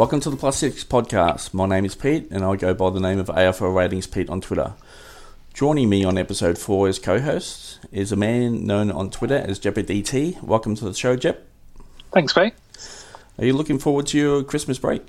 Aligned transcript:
Welcome 0.00 0.20
to 0.20 0.30
the 0.30 0.36
Plus 0.36 0.56
Six 0.56 0.82
podcast. 0.82 1.52
My 1.52 1.66
name 1.66 1.84
is 1.84 1.94
Pete, 1.94 2.26
and 2.30 2.42
I 2.42 2.56
go 2.56 2.72
by 2.72 2.88
the 2.88 3.00
name 3.00 3.18
of 3.18 3.26
AFL 3.26 3.74
Ratings 3.76 4.06
Pete 4.06 4.30
on 4.30 4.40
Twitter. 4.40 4.72
Joining 5.52 5.90
me 5.90 6.04
on 6.04 6.16
episode 6.16 6.56
four 6.56 6.88
as 6.88 6.98
co-host 6.98 7.80
is 7.92 8.10
a 8.10 8.16
man 8.16 8.64
known 8.64 8.90
on 8.90 9.10
Twitter 9.10 9.36
as 9.36 9.60
JepDT. 9.60 10.42
Welcome 10.42 10.74
to 10.76 10.86
the 10.86 10.94
show, 10.94 11.16
Jep. 11.16 11.46
Thanks, 12.14 12.32
Pete. 12.32 12.54
Are 13.38 13.44
you 13.44 13.52
looking 13.52 13.78
forward 13.78 14.06
to 14.06 14.16
your 14.18 14.42
Christmas 14.42 14.78
break? 14.78 15.02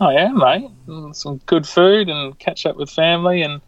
I 0.00 0.14
am, 0.14 0.38
mate. 0.38 0.70
Mm, 0.88 1.14
Some 1.14 1.36
good 1.46 1.64
food 1.66 2.08
and 2.08 2.36
catch 2.40 2.66
up 2.66 2.74
with 2.76 2.90
family 2.90 3.42
and 3.42 3.60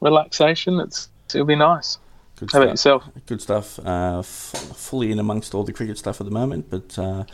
relaxation. 0.00 0.80
It's 0.80 1.10
it'll 1.34 1.44
be 1.46 1.56
nice. 1.56 1.98
Good 2.36 2.50
How 2.52 2.60
about 2.62 2.70
yourself? 2.70 3.04
Good 3.26 3.42
stuff. 3.42 3.78
Uh, 3.78 4.20
f- 4.20 4.26
fully 4.26 5.12
in 5.12 5.18
amongst 5.18 5.54
all 5.54 5.62
the 5.62 5.72
cricket 5.74 5.98
stuff 5.98 6.20
at 6.20 6.24
the 6.24 6.32
moment, 6.32 6.68
but 6.70 6.98
uh, 6.98 7.24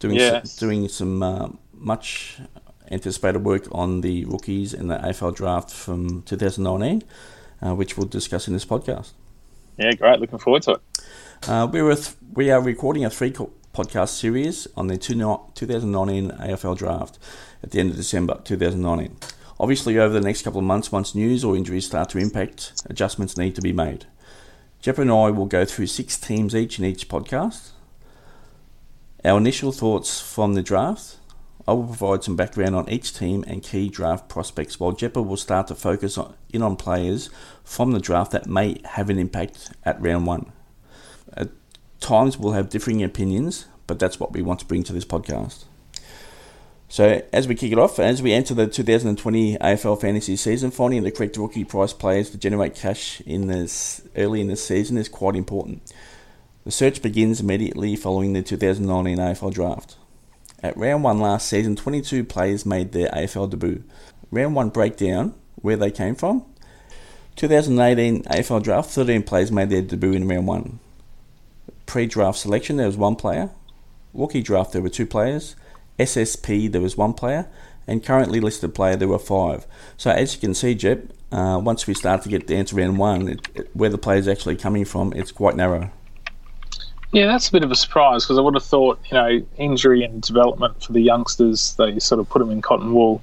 doing 0.00 0.16
Yes. 0.16 0.44
s- 0.46 0.56
doing 0.56 0.88
some 0.88 1.22
uh, 1.22 1.48
much 1.78 2.38
anticipated 2.90 3.44
work 3.44 3.66
on 3.72 4.00
the 4.00 4.24
rookies 4.24 4.74
in 4.74 4.88
the 4.88 4.98
AFL 4.98 5.34
draft 5.34 5.70
from 5.70 6.22
2019, 6.22 7.02
uh, 7.62 7.74
which 7.74 7.96
we'll 7.96 8.06
discuss 8.06 8.48
in 8.48 8.54
this 8.54 8.64
podcast. 8.64 9.12
Yeah, 9.76 9.92
great. 9.92 10.20
Looking 10.20 10.38
forward 10.38 10.62
to 10.62 10.72
it. 10.72 10.80
Uh, 11.48 11.68
we, 11.70 11.82
were 11.82 11.94
th- 11.94 12.16
we 12.34 12.50
are 12.50 12.60
recording 12.60 13.04
a 13.04 13.10
three 13.10 13.30
podcast 13.30 14.08
series 14.08 14.66
on 14.76 14.88
the 14.88 14.98
two 14.98 15.14
2019 15.14 16.30
AFL 16.30 16.76
draft 16.76 17.18
at 17.62 17.70
the 17.70 17.80
end 17.80 17.90
of 17.90 17.96
December 17.96 18.40
2019. 18.44 19.16
Obviously, 19.60 19.98
over 19.98 20.14
the 20.14 20.20
next 20.20 20.42
couple 20.42 20.60
of 20.60 20.64
months, 20.64 20.92
once 20.92 21.14
news 21.14 21.44
or 21.44 21.56
injuries 21.56 21.86
start 21.86 22.08
to 22.10 22.18
impact, 22.18 22.72
adjustments 22.86 23.36
need 23.36 23.54
to 23.54 23.60
be 23.60 23.72
made. 23.72 24.06
Jeff 24.80 24.98
and 24.98 25.10
I 25.10 25.30
will 25.30 25.46
go 25.46 25.64
through 25.64 25.88
six 25.88 26.18
teams 26.18 26.54
each 26.54 26.78
in 26.78 26.84
each 26.84 27.08
podcast. 27.08 27.70
Our 29.24 29.38
initial 29.38 29.72
thoughts 29.72 30.20
from 30.20 30.54
the 30.54 30.62
draft. 30.62 31.16
I 31.68 31.72
will 31.72 31.84
provide 31.84 32.24
some 32.24 32.34
background 32.34 32.74
on 32.74 32.88
each 32.88 33.12
team 33.12 33.44
and 33.46 33.62
key 33.62 33.90
draft 33.90 34.30
prospects, 34.30 34.80
while 34.80 34.92
Jeppa 34.92 35.20
will 35.20 35.36
start 35.36 35.66
to 35.66 35.74
focus 35.74 36.16
on, 36.16 36.34
in 36.50 36.62
on 36.62 36.76
players 36.76 37.28
from 37.62 37.92
the 37.92 38.00
draft 38.00 38.32
that 38.32 38.46
may 38.46 38.80
have 38.84 39.10
an 39.10 39.18
impact 39.18 39.72
at 39.84 40.00
round 40.00 40.26
one. 40.26 40.50
At 41.34 41.50
times 42.00 42.38
we'll 42.38 42.54
have 42.54 42.70
differing 42.70 43.02
opinions, 43.02 43.66
but 43.86 43.98
that's 43.98 44.18
what 44.18 44.32
we 44.32 44.40
want 44.40 44.60
to 44.60 44.64
bring 44.64 44.82
to 44.84 44.94
this 44.94 45.04
podcast. 45.04 45.64
So, 46.88 47.20
as 47.34 47.46
we 47.46 47.54
kick 47.54 47.72
it 47.72 47.78
off, 47.78 47.98
as 47.98 48.22
we 48.22 48.32
enter 48.32 48.54
the 48.54 48.66
2020 48.66 49.58
AFL 49.58 50.00
fantasy 50.00 50.36
season, 50.36 50.70
finding 50.70 51.02
the 51.02 51.10
correct 51.10 51.36
rookie 51.36 51.64
price 51.64 51.92
players 51.92 52.30
to 52.30 52.38
generate 52.38 52.76
cash 52.76 53.20
in 53.26 53.46
this 53.46 54.00
early 54.16 54.40
in 54.40 54.46
the 54.46 54.56
season 54.56 54.96
is 54.96 55.10
quite 55.10 55.36
important. 55.36 55.92
The 56.64 56.70
search 56.70 57.02
begins 57.02 57.40
immediately 57.40 57.94
following 57.94 58.32
the 58.32 58.42
2019 58.42 59.18
AFL 59.18 59.52
draft. 59.52 59.96
At 60.62 60.76
round 60.76 61.04
one 61.04 61.20
last 61.20 61.48
season, 61.48 61.76
22 61.76 62.24
players 62.24 62.66
made 62.66 62.92
their 62.92 63.08
AFL 63.10 63.50
debut. 63.50 63.84
Round 64.30 64.54
one 64.54 64.70
breakdown, 64.70 65.34
where 65.56 65.76
they 65.76 65.90
came 65.90 66.14
from. 66.14 66.44
2018 67.36 68.24
AFL 68.24 68.62
draft, 68.62 68.90
13 68.90 69.22
players 69.22 69.52
made 69.52 69.70
their 69.70 69.82
debut 69.82 70.12
in 70.12 70.26
round 70.26 70.46
one. 70.48 70.80
Pre 71.86 72.06
draft 72.06 72.38
selection, 72.38 72.76
there 72.76 72.86
was 72.86 72.96
one 72.96 73.14
player. 73.14 73.50
Rookie 74.12 74.42
draft, 74.42 74.72
there 74.72 74.82
were 74.82 74.88
two 74.88 75.06
players. 75.06 75.54
SSP, 75.98 76.70
there 76.70 76.80
was 76.80 76.96
one 76.96 77.14
player. 77.14 77.48
And 77.86 78.04
currently 78.04 78.40
listed 78.40 78.74
player, 78.74 78.96
there 78.96 79.08
were 79.08 79.18
five. 79.18 79.66
So 79.96 80.10
as 80.10 80.34
you 80.34 80.40
can 80.40 80.54
see, 80.54 80.74
Jep, 80.74 81.04
uh, 81.30 81.60
once 81.62 81.86
we 81.86 81.94
start 81.94 82.22
to 82.22 82.28
get 82.28 82.46
down 82.46 82.64
to 82.66 82.76
round 82.76 82.98
one, 82.98 83.28
it, 83.28 83.48
it, 83.54 83.70
where 83.74 83.90
the 83.90 83.96
players 83.96 84.26
actually 84.26 84.56
coming 84.56 84.84
from, 84.84 85.12
it's 85.14 85.32
quite 85.32 85.54
narrow. 85.54 85.90
Yeah, 87.12 87.26
that's 87.26 87.48
a 87.48 87.52
bit 87.52 87.64
of 87.64 87.70
a 87.70 87.76
surprise 87.76 88.24
because 88.24 88.38
I 88.38 88.42
would 88.42 88.54
have 88.54 88.64
thought, 88.64 89.00
you 89.10 89.14
know, 89.14 89.42
injury 89.56 90.04
and 90.04 90.20
development 90.20 90.82
for 90.82 90.92
the 90.92 91.00
youngsters, 91.00 91.74
they 91.76 91.98
sort 91.98 92.20
of 92.20 92.28
put 92.28 92.40
them 92.40 92.50
in 92.50 92.60
cotton 92.60 92.92
wool. 92.92 93.22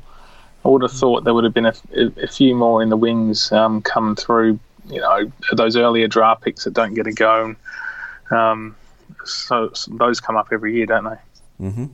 I 0.63 0.69
would 0.69 0.81
have 0.81 0.91
thought 0.91 1.23
there 1.23 1.33
would 1.35 1.43
have 1.43 1.53
been 1.53 1.67
a, 1.67 1.73
a 2.17 2.27
few 2.27 2.55
more 2.55 2.81
in 2.81 2.89
the 2.89 2.97
wings 2.97 3.51
um, 3.51 3.83
come 3.83 4.15
through, 4.15 4.59
you 4.89 4.99
know, 4.99 5.31
those 5.53 5.77
earlier 5.77 6.07
draft 6.07 6.41
picks 6.41 6.63
that 6.63 6.73
don't 6.73 6.95
get 6.95 7.05
a 7.05 7.11
go. 7.11 7.55
Um, 8.31 8.75
so, 9.25 9.69
so 9.73 9.91
those 9.91 10.19
come 10.19 10.35
up 10.35 10.47
every 10.51 10.75
year, 10.75 10.87
don't 10.87 11.03
they? 11.03 11.69
hmm 11.69 11.85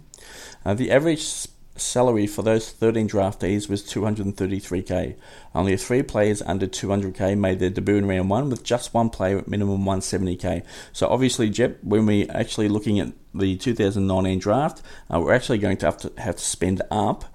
Uh, 0.63 0.73
the 0.73 0.89
average 0.89 1.47
salary 1.75 2.27
for 2.27 2.41
those 2.41 2.69
13 2.69 3.07
draftees 3.07 3.69
was 3.69 3.83
233k. 3.83 5.15
Only 5.55 5.77
three 5.77 6.03
players 6.03 6.41
under 6.41 6.67
200k 6.67 7.37
made 7.37 7.59
their 7.59 7.69
debut 7.69 7.97
in 7.97 8.07
round 8.07 8.29
one, 8.29 8.49
with 8.49 8.63
just 8.63 8.93
one 8.93 9.09
player 9.09 9.37
at 9.37 9.47
minimum 9.47 9.83
170k. 9.83 10.63
So 10.93 11.07
obviously, 11.07 11.49
Jep, 11.49 11.77
when 11.83 12.05
we're 12.05 12.29
actually 12.29 12.69
looking 12.69 12.99
at 12.99 13.13
the 13.33 13.57
2019 13.57 14.39
draft, 14.39 14.81
uh, 15.13 15.19
we're 15.19 15.33
actually 15.33 15.57
going 15.59 15.77
to 15.77 15.85
have 15.85 15.97
to 15.97 16.11
have 16.17 16.35
to 16.35 16.43
spend 16.43 16.81
up 16.91 17.25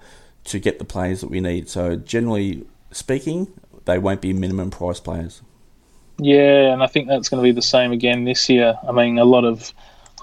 to 0.45 0.59
get 0.59 0.79
the 0.79 0.85
players 0.85 1.21
that 1.21 1.29
we 1.29 1.41
need. 1.41 1.69
So 1.69 1.95
generally 1.95 2.65
speaking, 2.91 3.51
they 3.85 3.97
won't 3.97 4.21
be 4.21 4.33
minimum 4.33 4.69
price 4.69 4.99
players. 4.99 5.41
Yeah, 6.19 6.73
and 6.73 6.81
I 6.81 6.87
think 6.87 7.07
that's 7.07 7.29
going 7.29 7.43
to 7.43 7.47
be 7.47 7.51
the 7.51 7.61
same 7.61 7.91
again 7.91 8.23
this 8.23 8.49
year. 8.49 8.77
I 8.87 8.91
mean, 8.91 9.19
a 9.19 9.25
lot 9.25 9.45
of 9.45 9.73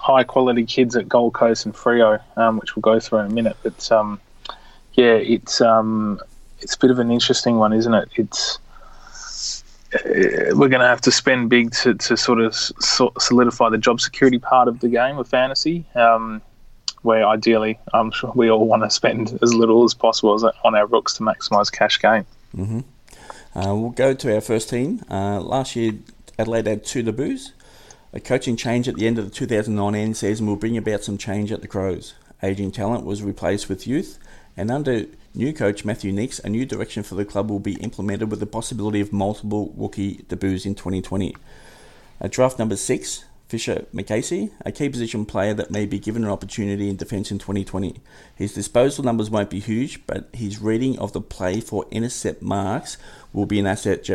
high 0.05 0.23
quality 0.23 0.67
kids 0.67 0.95
at 0.97 1.09
Gold 1.09 1.33
Coast 1.33 1.65
and 1.65 1.75
Freo, 1.75 2.21
um, 2.37 2.59
which 2.59 2.77
we'll 2.77 2.83
go 2.83 3.01
through 3.01 3.21
in 3.21 3.27
a 3.27 3.35
minute. 3.35 3.57
But 3.63 3.91
um, 3.91 4.21
yeah, 4.93 5.15
it's 5.15 5.63
um, 5.63 6.21
it's 6.61 6.75
a 6.75 6.79
bit 6.79 6.91
of 6.91 6.99
an 6.99 7.11
interesting 7.11 7.57
one, 7.57 7.73
isn't 7.73 7.95
it? 7.95 8.11
It's 8.17 8.59
uh, 9.95 10.53
we're 10.59 10.69
going 10.69 10.83
to 10.83 10.87
have 10.95 11.01
to 11.03 11.11
spend 11.11 11.49
big 11.49 11.73
to, 11.73 11.95
to 11.95 12.17
sort 12.19 12.41
of 12.41 12.55
so- 12.55 13.15
solidify 13.19 13.71
the 13.71 13.79
job 13.79 13.99
security 13.99 14.39
part 14.39 14.69
of 14.69 14.81
the 14.81 14.89
game 14.89 15.17
of 15.19 15.27
fantasy. 15.27 15.87
Um, 15.95 16.43
where 17.01 17.27
ideally, 17.27 17.79
I'm 17.93 18.11
sure 18.11 18.33
we 18.35 18.51
all 18.51 18.67
want 18.67 18.83
to 18.83 18.91
spend 18.91 19.39
as 19.43 19.53
little 19.55 19.85
as 19.85 19.93
possible 19.93 20.39
on 20.65 20.75
our 20.75 20.87
rooks 20.87 21.15
to 21.15 21.23
maximise 21.23 21.71
cash 21.71 22.01
gain. 22.01 22.25
hmm 22.55 22.81
Uh, 23.55 23.75
we'll 23.75 23.91
go 23.91 24.15
to 24.15 24.35
our 24.35 24.41
first 24.41 24.69
team. 24.69 25.03
Uh, 25.11 25.39
last 25.41 25.77
year, 25.77 25.93
Adelaide 26.39 26.67
had 26.67 26.85
two 26.85 27.03
debuts. 27.03 27.53
A 28.17 28.21
coaching 28.21 28.57
change 28.57 28.87
at 28.87 28.95
the 28.95 29.09
end 29.09 29.19
of 29.19 29.25
the 29.25 29.31
2019 29.33 30.15
season 30.15 30.47
will 30.47 30.55
bring 30.55 30.77
about 30.77 31.03
some 31.03 31.19
change 31.19 31.51
at 31.51 31.63
the 31.63 31.67
Crows. 31.67 32.15
Aging 32.45 32.71
talent 32.71 33.05
was 33.05 33.25
replaced 33.25 33.69
with 33.69 33.89
youth, 33.89 34.21
and 34.57 34.71
under 34.71 35.07
new 35.35 35.53
coach 35.53 35.85
Matthew 35.85 36.13
Nicks, 36.13 36.39
a 36.39 36.49
new 36.49 36.65
direction 36.65 37.03
for 37.03 37.17
the 37.17 37.25
club 37.25 37.51
will 37.51 37.59
be 37.59 37.75
implemented 37.83 38.31
with 38.31 38.39
the 38.39 38.47
possibility 38.47 39.01
of 39.01 39.13
multiple 39.13 39.75
rookie 39.77 40.25
debuts 40.29 40.65
in 40.65 40.77
2020. 40.77 41.35
At 42.21 42.31
draft 42.31 42.57
number 42.57 42.77
six, 42.77 43.25
Fischer 43.49 43.85
McAsey, 43.93 44.53
a 44.65 44.71
key 44.71 44.89
position 44.89 45.27
player 45.27 45.53
that 45.53 45.73
may 45.73 45.85
be 45.85 45.99
given 45.99 46.23
an 46.23 46.31
opportunity 46.31 46.89
in 46.89 46.95
defence 46.95 47.33
in 47.33 47.41
2020. 47.41 48.01
His 48.37 48.55
disposal 48.55 49.03
numbers 49.03 49.29
won't 49.29 49.51
be 49.51 49.59
huge, 49.59 50.07
but 50.07 50.29
his 50.33 50.61
reading 50.61 50.97
of 51.01 51.13
the 51.13 51.21
play 51.21 51.61
for 51.61 51.85
intercept 51.91 52.43
marks 52.43 52.97
will 53.33 53.47
be 53.47 53.59
an 53.59 53.67
asset. 53.67 54.09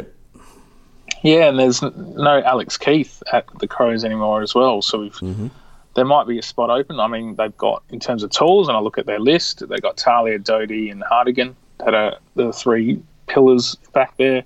Yeah, 1.21 1.49
and 1.49 1.59
there's 1.59 1.81
no 1.81 2.41
Alex 2.45 2.77
Keath 2.77 3.21
at 3.33 3.45
the 3.59 3.67
Crows 3.67 4.03
anymore 4.05 4.41
as 4.41 4.55
well. 4.55 4.81
So 4.81 4.99
we've, 4.99 5.13
mm-hmm. 5.13 5.47
there 5.95 6.05
might 6.05 6.27
be 6.27 6.39
a 6.39 6.43
spot 6.43 6.69
open. 6.69 6.99
I 6.99 7.07
mean, 7.07 7.35
they've 7.35 7.55
got 7.57 7.83
in 7.89 7.99
terms 7.99 8.23
of 8.23 8.31
tools, 8.31 8.67
and 8.67 8.77
I 8.77 8.79
look 8.79 8.97
at 8.97 9.05
their 9.05 9.19
list. 9.19 9.67
They've 9.67 9.81
got 9.81 9.97
Talia, 9.97 10.39
Doedee, 10.39 10.91
and 10.91 11.03
Hartigan 11.03 11.55
that 11.79 11.93
are 11.93 12.17
the 12.35 12.53
three 12.53 13.01
pillars 13.27 13.75
back 13.93 14.15
there. 14.17 14.43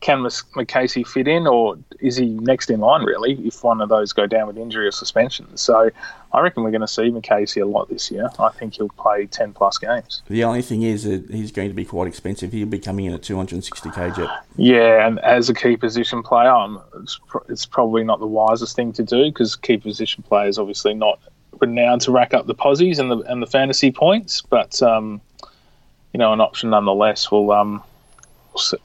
Can 0.00 0.18
McAsey 0.18 1.06
fit 1.06 1.26
in, 1.26 1.46
or 1.46 1.78
is 2.00 2.16
he 2.16 2.26
next 2.26 2.70
in 2.70 2.80
line 2.80 3.02
really? 3.02 3.34
If 3.46 3.64
one 3.64 3.80
of 3.80 3.88
those 3.88 4.12
go 4.12 4.26
down 4.26 4.46
with 4.46 4.58
injury 4.58 4.86
or 4.86 4.92
suspension, 4.92 5.56
so 5.56 5.90
I 6.32 6.40
reckon 6.40 6.62
we're 6.62 6.70
going 6.70 6.82
to 6.82 6.88
see 6.88 7.10
McAsey 7.10 7.62
a 7.62 7.64
lot 7.64 7.88
this 7.88 8.10
year. 8.10 8.28
I 8.38 8.50
think 8.50 8.74
he'll 8.74 8.90
play 8.90 9.26
ten 9.26 9.54
plus 9.54 9.78
games. 9.78 10.22
The 10.28 10.44
only 10.44 10.62
thing 10.62 10.82
is 10.82 11.04
that 11.04 11.30
he's 11.30 11.50
going 11.50 11.68
to 11.68 11.74
be 11.74 11.84
quite 11.84 12.08
expensive. 12.08 12.52
He'll 12.52 12.66
be 12.66 12.78
coming 12.78 13.06
in 13.06 13.14
at 13.14 13.22
260k. 13.22 14.16
Jep. 14.16 14.28
Yeah, 14.56 15.06
and 15.06 15.18
as 15.20 15.48
a 15.48 15.54
key 15.54 15.76
position 15.76 16.22
player, 16.22 16.50
um, 16.50 16.80
it's, 17.00 17.18
pr- 17.26 17.38
it's 17.48 17.64
probably 17.64 18.04
not 18.04 18.20
the 18.20 18.26
wisest 18.26 18.76
thing 18.76 18.92
to 18.94 19.02
do 19.02 19.24
because 19.24 19.56
key 19.56 19.78
position 19.78 20.22
players 20.22 20.58
obviously 20.58 20.92
not 20.92 21.18
renowned 21.60 22.02
to 22.02 22.12
rack 22.12 22.34
up 22.34 22.46
the 22.46 22.54
posies 22.54 22.98
and 22.98 23.10
the 23.10 23.18
and 23.20 23.42
the 23.42 23.46
fantasy 23.46 23.90
points, 23.90 24.42
but 24.42 24.82
um, 24.82 25.20
you 26.12 26.18
know, 26.18 26.32
an 26.32 26.40
option 26.40 26.70
nonetheless. 26.70 27.30
We'll 27.30 27.50
um, 27.52 27.82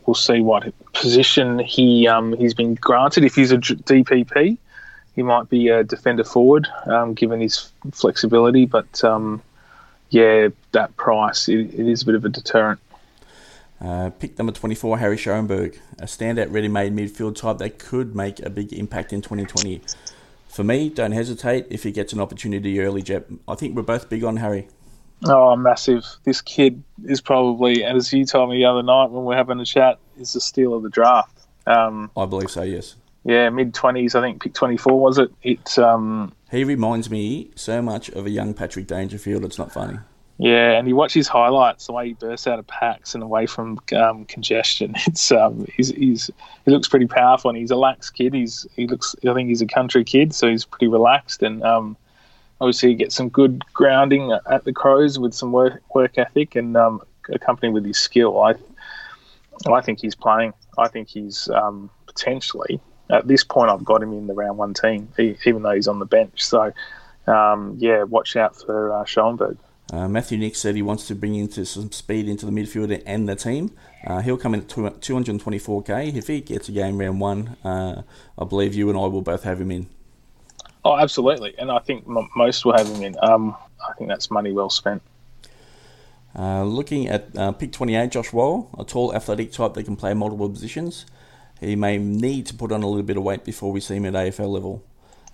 we'll 0.06 0.16
see 0.16 0.42
what 0.42 0.74
position 0.94 1.60
he 1.60 2.08
um, 2.08 2.36
he's 2.38 2.54
been 2.54 2.76
granted. 2.76 3.24
If 3.24 3.36
he's 3.36 3.52
a 3.52 3.58
DPP, 3.58 4.58
he 5.16 5.24
might 5.24 5.50
be 5.50 5.70
a 5.70 5.84
defender 5.84 6.24
forward, 6.24 6.68
um, 6.86 7.14
given 7.14 7.42
his 7.42 7.72
flexibility. 7.92 8.66
But 8.66 9.04
um, 9.04 9.42
yeah, 10.10 10.50
that 10.72 10.96
price 10.98 11.48
it, 11.48 11.74
it 11.74 11.88
is 11.88 12.04
a 12.04 12.06
bit 12.06 12.16
of 12.16 12.26
a 12.26 12.30
deterrent. 12.30 12.80
Uh, 13.80 14.12
pick 14.12 14.38
number 14.38 14.54
24, 14.54 15.00
Harry 15.00 15.18
Schoenberg, 15.18 15.80
a 15.98 16.06
standout 16.06 16.52
ready-made 16.52 16.96
midfield 16.96 17.36
type 17.36 17.58
that 17.58 17.80
could 17.80 18.16
make 18.16 18.40
a 18.40 18.50
big 18.50 18.72
impact 18.74 19.12
in 19.12 19.24
2020. 19.24 19.82
For 20.48 20.64
me, 20.64 20.90
don't 20.90 21.14
hesitate 21.14 21.66
if 21.72 21.82
he 21.82 21.92
gets 21.92 22.14
an 22.14 22.20
opportunity 22.20 22.80
early, 22.80 23.02
Jep. 23.02 23.28
I 23.48 23.56
think 23.56 23.76
we're 23.76 23.82
both 23.82 24.08
big 24.08 24.24
on 24.24 24.38
Harry. 24.38 24.68
Oh, 25.26 25.56
massive! 25.56 26.06
This 26.24 26.42
kid 26.42 26.84
is 27.06 27.22
probably, 27.22 27.84
and 27.84 27.98
as 27.98 28.12
you 28.12 28.26
told 28.26 28.50
me 28.50 28.58
the 28.58 28.66
other 28.66 28.84
night 28.84 29.12
when 29.12 29.24
we 29.24 29.28
were 29.30 29.36
having 29.36 29.60
a 29.60 29.66
chat, 29.66 30.00
is 30.18 30.34
the 30.34 30.42
steal 30.42 30.74
of 30.74 30.84
the 30.84 30.90
draft. 30.90 31.46
Um, 31.68 32.10
I 32.18 32.26
believe 32.26 32.50
so, 32.50 32.64
yes. 32.64 32.96
yeah, 33.24 33.50
mid 33.50 33.74
twenties, 33.74 34.16
I 34.16 34.22
think, 34.22 34.42
pick 34.42 34.54
twenty 34.54 34.78
four 34.78 35.00
was 35.00 35.20
it? 35.20 35.32
It, 35.44 35.78
um, 35.78 36.34
He 36.50 36.64
reminds 36.64 37.10
me 37.12 37.52
so 37.56 37.82
much 37.82 38.10
of 38.10 38.26
a 38.26 38.30
young 38.30 38.54
Patrick 38.54 38.88
Dangerfield, 38.88 39.46
it's 39.46 39.60
not 39.60 39.72
funny. 39.72 40.00
Yeah, 40.40 40.72
and 40.72 40.88
you 40.88 40.96
watch 40.96 41.14
his 41.14 41.28
highlights, 41.28 41.86
the 41.86 41.94
way 41.94 42.08
he 42.08 42.14
bursts 42.14 42.48
out 42.48 42.58
of 42.58 42.66
packs 42.66 43.14
and 43.14 43.24
away 43.24 43.46
from 43.46 43.78
um, 43.96 44.26
congestion. 44.26 44.96
It's 45.06 45.32
um, 45.32 45.68
he's, 45.78 45.90
he's 45.90 46.32
he 46.66 46.72
looks 46.72 46.88
pretty 46.88 47.06
powerful, 47.06 47.52
and 47.52 47.60
he's 47.60 47.70
a 47.70 47.76
lax 47.76 48.10
kid. 48.10 48.34
He's 48.34 48.66
he 48.76 48.88
looks, 48.88 49.16
I 49.24 49.36
think 49.36 49.50
he's 49.50 49.62
a 49.62 49.68
country 49.68 50.04
kid, 50.04 50.34
so 50.34 50.50
he's 50.50 50.66
pretty 50.66 50.88
relaxed, 50.88 51.44
and 51.44 51.62
um, 51.62 51.96
obviously 52.62 52.90
he 52.90 52.96
gets 52.96 53.16
some 53.16 53.28
good 53.28 53.64
grounding 53.74 54.32
at 54.50 54.64
the 54.64 54.72
Crows 54.72 55.20
with 55.20 55.34
some 55.34 55.52
work 55.52 55.82
work 55.94 56.18
ethic, 56.18 56.56
and 56.56 56.78
um, 56.78 57.02
accompanied 57.30 57.74
with 57.74 57.86
his 57.86 57.98
skill. 57.98 58.40
I 58.42 58.54
I 59.70 59.82
think 59.82 60.00
he's 60.00 60.16
playing. 60.16 60.54
I 60.78 60.88
think 60.88 61.10
he's 61.10 61.50
um, 61.50 61.90
potentially 62.06 62.80
at 63.10 63.28
this 63.28 63.44
point. 63.44 63.70
I've 63.70 63.84
got 63.84 64.02
him 64.02 64.14
in 64.14 64.28
the 64.28 64.34
round 64.34 64.58
one 64.58 64.74
team, 64.74 65.10
even 65.18 65.64
though 65.64 65.72
he's 65.72 65.88
on 65.88 66.00
the 66.00 66.06
bench. 66.06 66.42
So 66.44 66.72
um, 67.28 67.76
yeah, 67.80 68.04
watch 68.04 68.36
out 68.36 68.56
for 68.56 68.94
uh, 68.94 69.06
Schoenberg. 69.06 69.58
Uh, 69.92 70.08
Matthew 70.08 70.38
Nicks 70.38 70.60
said 70.60 70.76
he 70.76 70.82
wants 70.82 71.06
to 71.08 71.16
bring 71.16 71.36
into 71.36 71.66
some 71.66 71.92
speed 71.92 72.30
into 72.30 72.46
the 72.46 72.52
midfield 72.52 73.04
and 73.06 73.28
the 73.28 73.36
team. 73.36 73.76
Uh, 74.08 74.22
he'll 74.22 74.38
come 74.38 74.54
in 74.54 74.62
at 74.62 74.68
224k. 74.68 76.16
If 76.16 76.28
he 76.28 76.40
gets 76.40 76.70
a 76.70 76.72
game 76.72 76.98
round 76.98 77.20
one, 77.20 77.58
uh, 77.66 78.04
I 78.38 78.46
believe 78.46 78.74
you 78.74 78.88
and 78.88 78.98
I 78.98 79.08
will 79.08 79.22
both 79.22 79.44
have 79.44 79.60
him 79.60 79.70
in. 79.70 79.90
Oh, 80.84 80.98
absolutely. 80.98 81.54
And 81.58 81.72
I 81.72 81.80
think 81.80 82.06
m- 82.08 82.30
most 82.36 82.66
will 82.66 82.76
have 82.78 82.88
him 82.88 83.04
in. 83.04 83.16
Um, 83.22 83.56
I 83.88 83.94
think 83.94 84.10
that's 84.10 84.32
money 84.32 84.52
well 84.52 84.70
spent. 84.70 85.02
Uh, 86.38 86.64
looking 86.64 87.08
at 87.08 87.36
uh, 87.38 87.52
pick 87.52 87.72
28, 87.72 88.12
Josh 88.12 88.32
Wall, 88.32 88.70
a 88.80 88.86
tall, 88.86 89.14
athletic 89.14 89.52
type 89.52 89.74
that 89.74 89.84
can 89.84 89.96
play 89.96 90.14
multiple 90.14 90.50
positions. 90.50 91.06
He 91.60 91.76
may 91.76 91.98
need 91.98 92.46
to 92.48 92.54
put 92.54 92.72
on 92.72 92.82
a 92.84 92.88
little 92.88 93.04
bit 93.04 93.18
of 93.18 93.24
weight 93.24 93.44
before 93.44 93.72
we 93.72 93.82
see 93.82 93.96
him 93.96 94.06
at 94.06 94.14
AFL 94.14 94.50
level. 94.50 94.84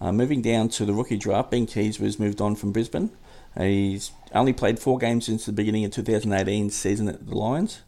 Uh, 0.02 0.12
moving 0.12 0.42
down 0.42 0.70
to 0.70 0.86
the 0.86 0.94
rookie 0.94 1.18
draft, 1.18 1.52
Ben 1.52 1.66
Keays 1.66 2.00
was 2.00 2.20
moved 2.20 2.42
on 2.42 2.56
from 2.56 2.72
Brisbane. 2.72 3.12
He's 3.58 4.12
only 4.34 4.54
played 4.54 4.80
four 4.80 4.98
games 4.98 5.26
since 5.26 5.46
the 5.46 5.52
beginning 5.52 5.86
of 5.86 5.92
2018 5.92 6.70
season 6.70 7.08
at 7.08 7.26
the 7.26 7.36
Lions. 7.36 7.82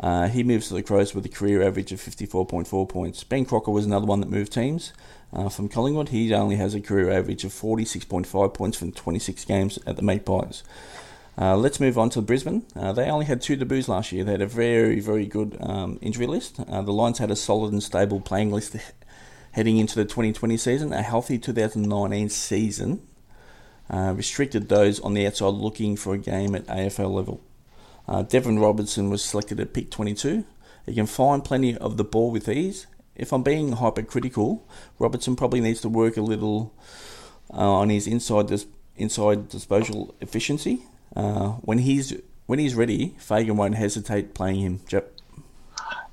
Uh, 0.00 0.28
he 0.28 0.42
moves 0.42 0.68
to 0.68 0.74
the 0.74 0.82
Crows 0.82 1.14
with 1.14 1.24
a 1.24 1.28
career 1.28 1.62
average 1.62 1.92
of 1.92 2.00
54.4 2.00 2.88
points. 2.88 3.24
Ben 3.24 3.44
Crocker 3.44 3.70
was 3.70 3.86
another 3.86 4.06
one 4.06 4.20
that 4.20 4.30
moved 4.30 4.52
teams 4.52 4.92
uh, 5.32 5.48
from 5.48 5.68
Collingwood. 5.68 6.08
He 6.08 6.34
only 6.34 6.56
has 6.56 6.74
a 6.74 6.80
career 6.80 7.10
average 7.10 7.44
of 7.44 7.52
46.5 7.52 8.54
points 8.54 8.76
from 8.76 8.92
26 8.92 9.44
games 9.44 9.78
at 9.86 9.96
the 9.96 10.02
Magpies. 10.02 10.62
Uh, 11.36 11.56
let's 11.56 11.80
move 11.80 11.98
on 11.98 12.10
to 12.10 12.22
Brisbane. 12.22 12.64
Uh, 12.76 12.92
they 12.92 13.10
only 13.10 13.26
had 13.26 13.40
two 13.40 13.56
debuts 13.56 13.88
last 13.88 14.12
year. 14.12 14.22
They 14.24 14.32
had 14.32 14.42
a 14.42 14.46
very, 14.46 15.00
very 15.00 15.26
good 15.26 15.56
um, 15.60 15.98
injury 16.00 16.26
list. 16.26 16.60
Uh, 16.60 16.82
the 16.82 16.92
Lions 16.92 17.18
had 17.18 17.30
a 17.30 17.36
solid 17.36 17.72
and 17.72 17.82
stable 17.82 18.20
playing 18.20 18.52
list 18.52 18.76
heading 19.52 19.78
into 19.78 19.96
the 19.96 20.04
2020 20.04 20.56
season. 20.56 20.92
A 20.92 21.02
healthy 21.02 21.38
2019 21.38 22.28
season 22.28 23.02
uh, 23.90 24.12
restricted 24.16 24.68
those 24.68 25.00
on 25.00 25.14
the 25.14 25.26
outside 25.26 25.54
looking 25.54 25.96
for 25.96 26.14
a 26.14 26.18
game 26.18 26.54
at 26.54 26.66
AFL 26.66 27.12
level. 27.12 27.40
Uh, 28.06 28.22
Deven 28.22 28.60
Robertson 28.60 29.10
was 29.10 29.24
selected 29.24 29.60
at 29.60 29.72
pick 29.72 29.90
22. 29.90 30.44
He 30.86 30.94
can 30.94 31.06
find 31.06 31.44
plenty 31.44 31.76
of 31.76 31.96
the 31.96 32.04
ball 32.04 32.30
with 32.30 32.48
ease. 32.48 32.86
If 33.16 33.32
I'm 33.32 33.42
being 33.42 33.72
hypercritical, 33.72 34.66
Robertson 34.98 35.36
probably 35.36 35.60
needs 35.60 35.80
to 35.82 35.88
work 35.88 36.16
a 36.16 36.22
little 36.22 36.74
uh, 37.52 37.56
on 37.56 37.88
his 37.88 38.06
inside 38.06 38.48
dis- 38.48 38.66
inside 38.96 39.48
disposal 39.48 40.14
efficiency. 40.20 40.82
Uh, 41.14 41.50
when 41.62 41.78
he's 41.78 42.12
when 42.46 42.58
he's 42.58 42.74
ready, 42.74 43.14
Fagan 43.18 43.56
won't 43.56 43.76
hesitate 43.76 44.34
playing 44.34 44.60
him. 44.60 44.80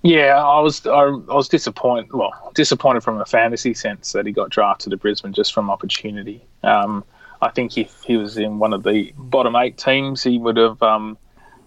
Yeah, 0.04 0.44
I 0.44 0.60
was 0.60 0.86
I, 0.86 0.92
I, 0.92 1.10
was 1.10 1.48
disappointed. 1.50 2.14
Well, 2.14 2.52
disappointed 2.54 3.04
from 3.04 3.20
a 3.20 3.26
fantasy 3.26 3.74
sense 3.74 4.14
that 4.14 4.26
he 4.26 4.32
got 4.32 4.50
drafted 4.50 4.92
to 4.92 4.98
Brisbane 4.98 5.34
just 5.34 5.54
from 5.54 5.70
opportunity. 5.70 6.44
Um, 6.64 7.04
I 7.42 7.50
think 7.50 7.78
if 7.78 8.04
he 8.04 8.18
was 8.18 8.38
in 8.38 8.60
one 8.60 8.74
of 8.74 8.84
the 8.84 9.14
bottom 9.18 9.56
eight 9.56 9.78
teams, 9.78 10.24
he 10.24 10.38
would 10.38 10.58
have 10.58 10.82
um, 10.82 11.18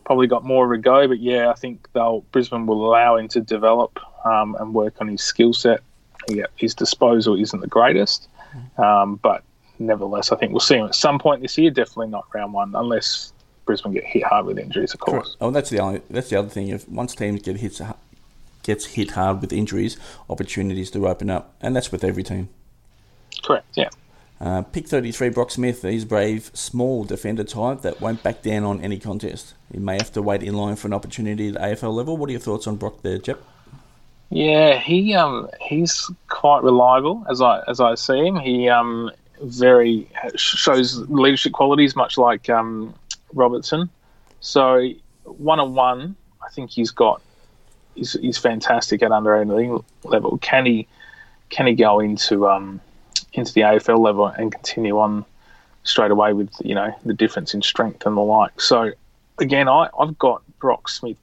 probably 0.05 0.27
got 0.27 0.45
more 0.45 0.65
of 0.65 0.79
a 0.79 0.81
go. 0.81 1.09
But 1.09 1.21
yeah, 1.21 1.51
I 1.51 1.55
think 1.55 1.89
they'll 1.93 2.21
Brisbane 2.33 2.67
will 2.67 2.87
allow 2.87 3.17
him 3.17 3.29
to 3.29 3.41
develop 3.41 3.99
um, 4.25 4.57
and 4.59 4.75
work 4.75 4.95
on 5.01 5.09
his 5.09 5.23
skill 5.23 5.53
set. 5.53 5.81
Yeah, 6.29 6.47
his 6.57 6.75
disposal 6.75 7.39
isn't 7.39 7.61
the 7.61 7.67
greatest, 7.67 8.29
um, 8.79 9.17
but 9.17 9.43
nevertheless, 9.79 10.33
I 10.33 10.37
think 10.37 10.53
we'll 10.53 10.61
see 10.61 10.77
him 10.77 10.87
at 10.87 10.95
some 10.95 11.19
point 11.19 11.43
this 11.43 11.59
year. 11.59 11.71
Definitely 11.71 12.09
not 12.09 12.27
round 12.33 12.53
one, 12.55 12.75
unless 12.75 13.33
Brisbane 13.67 13.93
get 13.93 14.05
hit 14.05 14.25
hard 14.25 14.47
with 14.47 14.59
injuries, 14.59 14.95
of 14.95 15.01
course. 15.01 15.37
Oh, 15.41 15.51
that's 15.51 15.71
the 15.71 15.81
only 15.81 16.01
that's 16.09 16.31
the 16.31 16.37
other 16.37 16.49
thing. 16.49 16.69
If 16.69 16.89
once 16.89 17.15
teams 17.15 17.43
get 17.43 17.57
hit 17.57 17.81
gets 18.63 18.87
hit 18.87 19.13
hard 19.13 19.41
with 19.41 19.53
injuries, 19.53 19.99
opportunities 20.29 20.91
do 20.91 21.07
open 21.07 21.31
up, 21.31 21.55
and 21.61 21.77
that's 21.77 21.93
with 21.93 22.05
every 22.05 22.23
team. 22.23 22.49
Correct. 23.43 23.67
Yeah. 23.75 23.91
Uh, 24.45 24.61
pick 24.61 24.87
33, 24.87 25.31
Brock 25.31 25.51
Smith. 25.51 25.81
He's 25.81 26.05
brave, 26.05 26.51
small 26.53 27.05
defender 27.05 27.45
type 27.45 27.81
that 27.81 28.03
won't 28.03 28.23
back 28.23 28.43
down 28.43 28.63
on 28.63 28.79
any 28.83 28.99
contest. 28.99 29.55
He 29.73 29.79
may 29.79 29.95
have 29.97 30.13
to 30.13 30.21
wait 30.21 30.43
in 30.43 30.53
line 30.53 30.77
for 30.77 30.87
an 30.87 30.93
opportunity 30.93 31.49
at 31.49 31.55
AFL 31.55 31.95
level. 31.95 32.19
What 32.19 32.29
are 32.29 32.33
your 32.33 32.43
thoughts 32.43 32.67
on 32.67 32.77
Brock 32.77 33.01
there, 33.01 33.17
Jep? 33.17 33.43
Yeah, 34.29 34.79
he 34.79 35.15
um 35.15 35.49
he's 35.63 36.11
quite 36.29 36.63
reliable 36.63 37.25
as 37.31 37.41
I 37.41 37.63
as 37.69 37.81
I 37.81 37.95
see 37.95 38.19
him. 38.19 38.37
He 38.37 38.69
um 38.69 39.11
very 39.41 40.09
shows 40.37 40.99
leadership 41.09 41.53
qualities, 41.53 41.97
much 41.97 42.19
like 42.19 42.51
um, 42.51 42.95
Robertson. 43.33 43.89
So 44.41 44.91
one 45.25 45.59
on 45.59 45.75
one, 45.75 46.17
I 46.45 46.51
think 46.51 46.71
he's 46.71 46.91
got 46.91 47.23
he's, 47.95 48.13
he's 48.13 48.37
fantastic 48.37 49.03
at 49.03 49.11
under 49.11 49.35
18 49.35 49.83
level. 50.05 50.37
Can 50.39 50.67
he 50.67 50.87
can 51.49 51.67
he 51.67 51.75
go 51.75 52.01
into 52.01 52.47
um 52.47 52.81
into 53.35 53.53
the 53.53 53.63
AFL 53.63 53.99
level 53.99 54.27
and 54.27 54.53
continue 54.53 54.99
on 54.99 55.25
straight 55.83 56.11
away 56.11 56.33
with 56.33 56.51
you 56.65 56.75
know 56.75 56.95
the 57.05 57.13
difference 57.13 57.55
in 57.55 57.63
strength 57.63 58.07
and 58.07 58.17
the 58.17 58.21
like? 58.21 58.61
So 58.61 58.93
again, 59.39 59.69
I 59.69 59.89
I've 59.99 60.19
got 60.19 60.43
Brock 60.59 60.89
Smith 60.89 61.19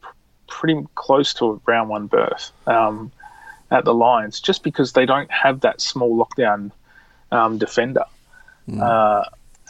pretty 0.47 0.85
close 0.95 1.33
to 1.35 1.51
a 1.51 1.59
round 1.65 1.89
one 1.89 2.07
berth 2.07 2.51
um, 2.67 3.11
at 3.71 3.85
the 3.85 3.93
Lions, 3.93 4.39
just 4.39 4.63
because 4.63 4.93
they 4.93 5.05
don't 5.05 5.31
have 5.31 5.61
that 5.61 5.81
small 5.81 6.15
lockdown 6.23 6.71
um, 7.31 7.57
defender. 7.57 8.05
Mm. 8.67 8.81
Uh, 8.81 9.23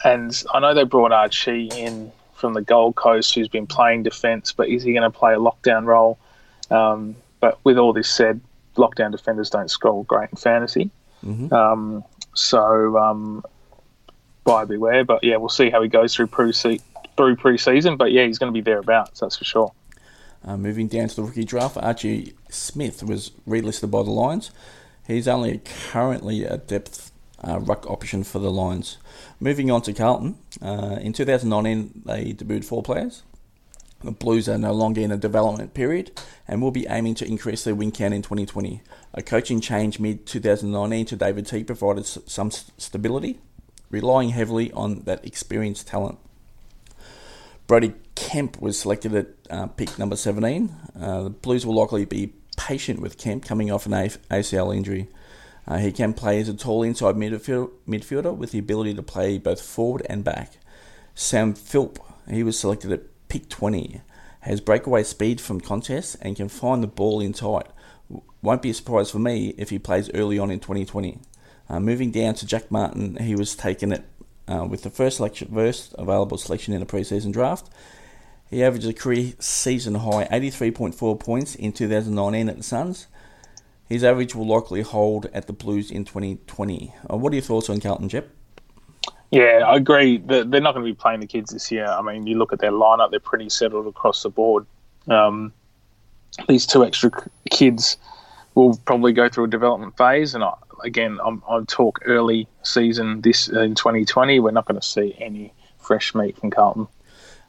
and 0.04 0.42
I 0.52 0.60
know 0.60 0.74
they 0.74 0.84
brought 0.84 1.12
Archie 1.12 1.68
in 1.68 2.12
from 2.34 2.54
the 2.54 2.62
Gold 2.62 2.96
Coast, 2.96 3.34
who's 3.34 3.48
been 3.48 3.68
playing 3.68 4.02
defence, 4.02 4.52
but 4.52 4.68
is 4.68 4.82
he 4.82 4.92
going 4.92 5.04
to 5.04 5.16
play 5.16 5.32
a 5.32 5.38
lockdown 5.38 5.84
role? 5.84 6.18
Um, 6.70 7.14
but 7.38 7.58
with 7.64 7.78
all 7.78 7.92
this 7.92 8.08
said, 8.08 8.40
lockdown 8.76 9.12
defenders 9.12 9.48
don't 9.48 9.70
score 9.70 10.04
great 10.04 10.30
in 10.30 10.36
fantasy. 10.36 10.90
Mm-hmm. 11.24 11.54
Um, 11.54 12.04
so 12.34 12.96
um, 12.98 13.44
buyer 14.44 14.66
beware. 14.66 15.04
But 15.04 15.24
yeah, 15.24 15.36
we'll 15.36 15.48
see 15.48 15.70
how 15.70 15.82
he 15.82 15.88
goes 15.88 16.14
through 16.14 16.28
pre 16.28 16.52
through 16.52 17.36
pre-season. 17.36 17.96
But 17.96 18.12
yeah, 18.12 18.26
he's 18.26 18.38
going 18.38 18.52
to 18.52 18.54
be 18.54 18.62
thereabouts. 18.62 19.20
That's 19.20 19.36
for 19.36 19.44
sure. 19.44 19.72
Uh, 20.44 20.56
moving 20.56 20.88
down 20.88 21.08
to 21.08 21.16
the 21.16 21.22
rookie 21.22 21.44
draft, 21.44 21.76
Archie 21.76 22.34
Smith 22.48 23.02
was 23.02 23.30
relisted 23.46 23.90
by 23.90 24.02
the 24.02 24.10
Lions. 24.10 24.50
He's 25.06 25.28
only 25.28 25.60
currently 25.90 26.44
a 26.44 26.58
depth 26.58 27.12
uh, 27.46 27.60
ruck 27.60 27.88
option 27.88 28.24
for 28.24 28.38
the 28.38 28.50
Lions. 28.50 28.98
Moving 29.38 29.70
on 29.70 29.82
to 29.82 29.92
Carlton, 29.92 30.38
uh, 30.60 30.98
in 31.00 31.12
2019 31.12 32.02
they 32.04 32.32
debuted 32.32 32.64
four 32.64 32.82
players. 32.82 33.22
The 34.04 34.10
Blues 34.10 34.48
are 34.48 34.58
no 34.58 34.72
longer 34.72 35.00
in 35.00 35.12
a 35.12 35.16
development 35.16 35.74
period 35.74 36.20
and 36.48 36.60
will 36.60 36.70
be 36.70 36.86
aiming 36.88 37.14
to 37.16 37.26
increase 37.26 37.64
their 37.64 37.74
win 37.74 37.92
count 37.92 38.14
in 38.14 38.22
2020. 38.22 38.82
A 39.14 39.22
coaching 39.22 39.60
change 39.60 40.00
mid 40.00 40.26
2019 40.26 41.06
to 41.06 41.16
David 41.16 41.46
Teague 41.46 41.66
provided 41.66 42.04
some 42.04 42.50
stability, 42.50 43.38
relying 43.90 44.30
heavily 44.30 44.72
on 44.72 45.02
that 45.04 45.24
experienced 45.24 45.86
talent. 45.86 46.18
Brody 47.66 47.94
Kemp 48.14 48.60
was 48.60 48.78
selected 48.78 49.14
at 49.14 49.28
uh, 49.48 49.66
pick 49.68 49.98
number 49.98 50.16
17. 50.16 50.74
Uh, 51.00 51.22
the 51.22 51.30
Blues 51.30 51.64
will 51.64 51.74
likely 51.74 52.04
be 52.04 52.32
patient 52.56 53.00
with 53.00 53.18
Kemp 53.18 53.44
coming 53.44 53.70
off 53.70 53.86
an 53.86 53.92
ACL 53.92 54.74
injury. 54.74 55.08
Uh, 55.66 55.78
he 55.78 55.92
can 55.92 56.12
play 56.12 56.40
as 56.40 56.48
a 56.48 56.54
tall 56.54 56.82
inside 56.82 57.14
midfielder 57.14 58.36
with 58.36 58.50
the 58.50 58.58
ability 58.58 58.94
to 58.94 59.02
play 59.02 59.38
both 59.38 59.60
forward 59.60 60.04
and 60.08 60.24
back. 60.24 60.54
Sam 61.14 61.54
Philp, 61.54 61.98
he 62.28 62.42
was 62.42 62.58
selected 62.58 62.90
at 62.90 63.02
pick 63.32 63.48
20 63.48 64.02
has 64.40 64.60
breakaway 64.60 65.02
speed 65.02 65.40
from 65.40 65.58
contests 65.58 66.16
and 66.16 66.36
can 66.36 66.50
find 66.50 66.82
the 66.82 66.86
ball 66.86 67.18
in 67.22 67.32
tight. 67.32 67.66
Won't 68.42 68.60
be 68.60 68.68
a 68.68 68.74
surprise 68.74 69.10
for 69.10 69.20
me 69.20 69.54
if 69.56 69.70
he 69.70 69.78
plays 69.78 70.10
early 70.12 70.38
on 70.38 70.50
in 70.50 70.60
2020. 70.60 71.18
Uh, 71.66 71.80
moving 71.80 72.10
down 72.10 72.34
to 72.34 72.46
Jack 72.46 72.70
Martin, 72.70 73.16
he 73.16 73.34
was 73.34 73.56
taken 73.56 73.90
at, 73.90 74.04
uh, 74.48 74.66
with 74.68 74.82
the 74.82 74.90
first, 74.90 75.16
selection, 75.16 75.48
first 75.50 75.94
available 75.96 76.36
selection 76.36 76.74
in 76.74 76.80
the 76.80 76.86
preseason 76.86 77.32
draft. 77.32 77.70
He 78.50 78.62
averaged 78.62 78.86
a 78.86 78.92
career 78.92 79.32
season 79.38 79.94
high 79.94 80.28
83.4 80.30 81.18
points 81.18 81.54
in 81.54 81.72
2019 81.72 82.50
at 82.50 82.58
the 82.58 82.62
Suns. 82.62 83.06
His 83.88 84.04
average 84.04 84.34
will 84.34 84.46
likely 84.46 84.82
hold 84.82 85.30
at 85.32 85.46
the 85.46 85.54
Blues 85.54 85.90
in 85.90 86.04
2020. 86.04 86.92
Uh, 87.10 87.16
what 87.16 87.32
are 87.32 87.36
your 87.36 87.42
thoughts 87.42 87.70
on 87.70 87.80
Carlton, 87.80 88.10
Jep? 88.10 88.28
Yeah, 89.32 89.64
I 89.66 89.76
agree. 89.76 90.18
They're 90.18 90.44
not 90.44 90.74
going 90.74 90.84
to 90.84 90.92
be 90.92 90.94
playing 90.94 91.20
the 91.20 91.26
kids 91.26 91.52
this 91.52 91.72
year. 91.72 91.86
I 91.86 92.02
mean, 92.02 92.26
you 92.26 92.36
look 92.36 92.52
at 92.52 92.58
their 92.58 92.70
lineup; 92.70 93.10
they're 93.10 93.18
pretty 93.18 93.48
settled 93.48 93.86
across 93.86 94.22
the 94.22 94.28
board. 94.28 94.66
Um, 95.08 95.54
these 96.48 96.66
two 96.66 96.84
extra 96.84 97.10
kids 97.50 97.96
will 98.54 98.76
probably 98.84 99.14
go 99.14 99.30
through 99.30 99.44
a 99.44 99.48
development 99.48 99.96
phase, 99.96 100.34
and 100.34 100.44
I, 100.44 100.52
again, 100.84 101.18
I'm, 101.24 101.42
I 101.48 101.62
talk 101.66 102.00
early 102.04 102.46
season 102.62 103.22
this 103.22 103.48
in 103.48 103.74
2020. 103.74 104.38
We're 104.38 104.50
not 104.50 104.66
going 104.66 104.78
to 104.78 104.86
see 104.86 105.16
any 105.18 105.54
fresh 105.78 106.14
meat 106.14 106.36
from 106.36 106.50
Carlton. 106.50 106.86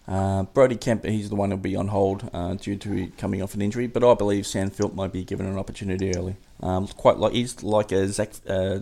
Uh, 0.08 0.44
Brody 0.44 0.78
Kemp, 0.78 1.04
he's 1.06 1.30
the 1.30 1.36
one 1.36 1.50
who'll 1.50 1.60
be 1.60 1.76
on 1.76 1.90
hold 1.90 2.30
uh, 2.34 2.54
due 2.56 2.78
to 2.78 3.08
coming 3.18 3.42
off 3.42 3.56
an 3.56 3.62
injury, 3.62 3.88
but 3.88 4.06
I 4.06 4.14
believe 4.14 4.48
Sam 4.48 4.70
Sandfield 4.70 4.96
might 4.96 5.12
be 5.12 5.26
given 5.26 5.46
an 5.46 5.58
opportunity 5.58 6.16
early. 6.16 6.38
Um, 6.62 6.88
quite 6.88 7.18
like 7.18 7.34
he's 7.34 7.62
like 7.62 7.92
a 7.92 8.08
Zach, 8.08 8.32
uh, 8.48 8.80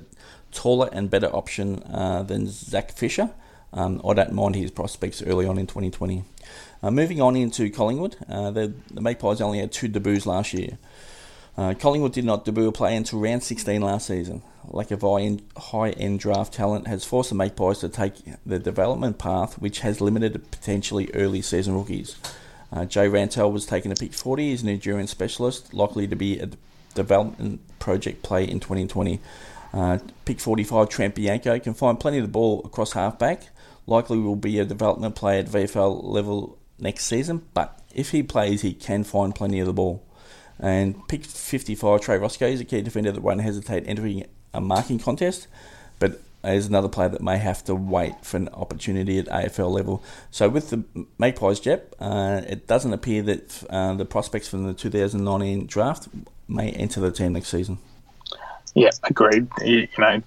taller 0.51 0.89
and 0.91 1.09
better 1.09 1.27
option 1.27 1.83
uh, 1.83 2.23
than 2.23 2.47
Zach 2.47 2.91
Fisher. 2.91 3.31
Um, 3.73 4.01
I 4.07 4.13
don't 4.13 4.33
mind 4.33 4.55
his 4.55 4.71
prospects 4.71 5.21
early 5.21 5.45
on 5.45 5.57
in 5.57 5.65
2020. 5.65 6.23
Uh, 6.83 6.91
moving 6.91 7.21
on 7.21 7.35
into 7.35 7.69
Collingwood, 7.69 8.17
uh, 8.27 8.51
the, 8.51 8.73
the 8.91 9.01
Magpies 9.01 9.39
only 9.39 9.59
had 9.59 9.71
two 9.71 9.87
debuts 9.87 10.25
last 10.25 10.53
year. 10.53 10.77
Uh, 11.57 11.73
Collingwood 11.73 12.13
did 12.13 12.25
not 12.25 12.45
debut 12.45 12.67
a 12.67 12.71
player 12.71 12.97
until 12.97 13.19
round 13.19 13.43
16 13.43 13.81
last 13.81 14.07
season. 14.07 14.41
Lack 14.67 14.91
of 14.91 15.01
high 15.01 15.89
end 15.91 16.19
draft 16.19 16.53
talent 16.53 16.87
has 16.87 17.03
forced 17.03 17.29
the 17.29 17.35
Magpies 17.35 17.79
to 17.79 17.89
take 17.89 18.13
the 18.45 18.59
development 18.59 19.17
path, 19.17 19.55
which 19.59 19.79
has 19.79 20.01
limited 20.01 20.49
potentially 20.51 21.09
early 21.13 21.41
season 21.41 21.75
rookies. 21.75 22.15
Uh, 22.71 22.85
Jay 22.85 23.07
Rantall 23.07 23.51
was 23.51 23.65
taken 23.65 23.93
to 23.93 23.99
pick 23.99 24.13
40. 24.13 24.49
He's 24.49 24.63
an 24.63 24.69
endurance 24.69 25.11
specialist, 25.11 25.73
likely 25.73 26.07
to 26.07 26.15
be 26.15 26.39
a 26.39 26.49
development 26.93 27.59
project 27.79 28.23
play 28.23 28.45
in 28.45 28.59
2020. 28.59 29.19
Uh, 29.73 29.99
pick 30.25 30.39
45, 30.39 30.89
Trent 30.89 31.15
Bianco 31.15 31.59
can 31.59 31.73
find 31.73 31.99
plenty 31.99 32.17
of 32.17 32.23
the 32.23 32.31
ball 32.31 32.61
across 32.65 32.93
halfback. 32.93 33.43
Likely 33.87 34.19
will 34.19 34.35
be 34.35 34.59
a 34.59 34.65
development 34.65 35.15
player 35.15 35.39
at 35.39 35.47
VFL 35.47 36.03
level 36.03 36.57
next 36.79 37.05
season, 37.05 37.47
but 37.53 37.79
if 37.93 38.11
he 38.11 38.23
plays, 38.23 38.61
he 38.61 38.73
can 38.73 39.03
find 39.03 39.33
plenty 39.33 39.59
of 39.59 39.67
the 39.67 39.73
ball. 39.73 40.03
And 40.59 41.07
pick 41.07 41.25
55, 41.25 42.01
Trey 42.01 42.17
Ruscoe 42.17 42.51
is 42.51 42.61
a 42.61 42.65
key 42.65 42.81
defender 42.81 43.11
that 43.11 43.21
won't 43.21 43.41
hesitate 43.41 43.83
entering 43.87 44.25
a 44.53 44.61
marking 44.61 44.99
contest, 44.99 45.47
but 45.99 46.21
is 46.43 46.67
another 46.67 46.89
player 46.89 47.09
that 47.09 47.21
may 47.21 47.37
have 47.37 47.63
to 47.65 47.75
wait 47.75 48.13
for 48.23 48.37
an 48.37 48.49
opportunity 48.49 49.19
at 49.19 49.27
AFL 49.27 49.71
level. 49.71 50.03
So 50.31 50.49
with 50.49 50.69
the 50.71 50.83
Magpies, 51.17 51.59
Jep, 51.59 51.95
uh, 51.99 52.41
it 52.47 52.67
doesn't 52.67 52.93
appear 52.93 53.21
that 53.23 53.63
uh, 53.69 53.93
the 53.93 54.05
prospects 54.05 54.47
from 54.47 54.65
the 54.65 54.73
2019 54.73 55.67
draft 55.67 56.07
may 56.47 56.71
enter 56.71 56.99
the 56.99 57.11
team 57.11 57.33
next 57.33 57.49
season. 57.49 57.77
Yeah, 58.75 58.89
agreed. 59.03 59.47
You, 59.63 59.87
know, 59.97 60.21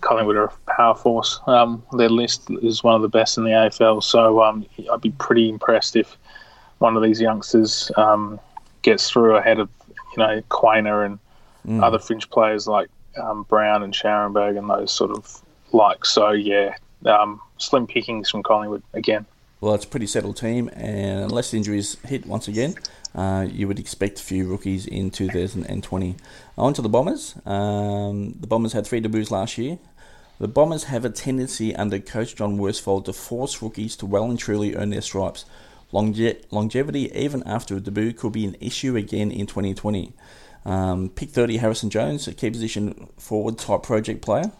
Collingwood 0.00 0.36
are 0.36 0.44
a 0.44 0.52
power 0.70 0.94
force. 0.94 1.40
Um, 1.46 1.82
their 1.96 2.08
list 2.08 2.48
is 2.62 2.82
one 2.82 2.94
of 2.94 3.02
the 3.02 3.08
best 3.08 3.36
in 3.38 3.44
the 3.44 3.50
AFL, 3.50 4.02
so 4.02 4.42
um, 4.42 4.66
I'd 4.90 5.00
be 5.00 5.10
pretty 5.12 5.48
impressed 5.48 5.96
if 5.96 6.16
one 6.78 6.96
of 6.96 7.02
these 7.02 7.20
youngsters 7.20 7.90
um, 7.96 8.40
gets 8.82 9.10
through 9.10 9.36
ahead 9.36 9.58
of 9.58 9.68
you 9.88 10.18
know 10.18 10.42
Quaynor 10.50 11.04
and 11.04 11.18
mm. 11.66 11.82
other 11.82 11.98
fringe 11.98 12.28
players 12.30 12.66
like 12.66 12.88
um, 13.20 13.42
Brown 13.44 13.82
and 13.82 13.92
Scharenberg 13.92 14.56
and 14.56 14.68
those 14.68 14.92
sort 14.92 15.10
of 15.10 15.40
like. 15.72 16.04
So 16.04 16.30
yeah, 16.30 16.76
um, 17.06 17.40
slim 17.58 17.86
pickings 17.86 18.30
from 18.30 18.42
Collingwood 18.42 18.82
again. 18.94 19.26
Well, 19.60 19.74
it's 19.74 19.84
a 19.84 19.88
pretty 19.88 20.06
settled 20.06 20.38
team, 20.38 20.70
and 20.72 21.20
unless 21.20 21.52
injuries 21.52 21.98
hit 22.06 22.24
once 22.24 22.48
again, 22.48 22.76
uh, 23.14 23.46
you 23.46 23.68
would 23.68 23.78
expect 23.78 24.18
a 24.18 24.22
few 24.22 24.46
rookies 24.46 24.86
in 24.86 25.10
2020. 25.10 26.16
On 26.56 26.72
to 26.72 26.80
the 26.80 26.88
Bombers. 26.88 27.34
Um, 27.44 28.36
the 28.40 28.46
Bombers 28.46 28.72
had 28.72 28.86
three 28.86 29.00
debuts 29.00 29.30
last 29.30 29.58
year. 29.58 29.78
The 30.38 30.48
Bombers 30.48 30.84
have 30.84 31.04
a 31.04 31.10
tendency 31.10 31.76
under 31.76 31.98
coach 31.98 32.36
John 32.36 32.56
Worsfold 32.56 33.04
to 33.04 33.12
force 33.12 33.60
rookies 33.60 33.96
to 33.96 34.06
well 34.06 34.24
and 34.24 34.38
truly 34.38 34.74
earn 34.74 34.88
their 34.88 35.02
stripes. 35.02 35.44
Longe- 35.92 36.36
longevity, 36.50 37.12
even 37.14 37.42
after 37.44 37.76
a 37.76 37.80
debut, 37.80 38.14
could 38.14 38.32
be 38.32 38.46
an 38.46 38.56
issue 38.60 38.96
again 38.96 39.30
in 39.30 39.46
2020. 39.46 40.14
Um, 40.64 41.10
pick 41.10 41.30
30 41.30 41.58
Harrison 41.58 41.90
Jones, 41.90 42.26
a 42.26 42.32
key 42.32 42.50
position 42.50 43.08
forward 43.18 43.58
type 43.58 43.82
project 43.82 44.22
player. 44.22 44.52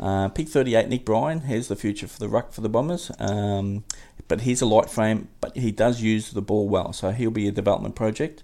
Uh, 0.00 0.28
pick 0.28 0.48
38 0.48 0.88
Nick 0.88 1.04
Bryan, 1.04 1.40
here's 1.42 1.68
the 1.68 1.76
future 1.76 2.08
for 2.08 2.18
the 2.18 2.28
ruck 2.28 2.52
for 2.52 2.60
the 2.60 2.68
Bombers. 2.68 3.10
Um, 3.18 3.84
but 4.28 4.42
he's 4.42 4.60
a 4.60 4.66
light 4.66 4.90
frame, 4.90 5.28
but 5.40 5.56
he 5.56 5.70
does 5.70 6.00
use 6.00 6.30
the 6.30 6.42
ball 6.42 6.68
well, 6.68 6.92
so 6.92 7.10
he'll 7.10 7.30
be 7.30 7.48
a 7.48 7.52
development 7.52 7.94
project. 7.94 8.42